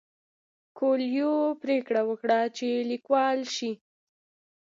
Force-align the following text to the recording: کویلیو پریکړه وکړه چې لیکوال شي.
کویلیو 0.77 1.35
پریکړه 1.61 2.01
وکړه 2.09 2.39
چې 2.57 2.67
لیکوال 2.91 3.39
شي. 3.55 3.71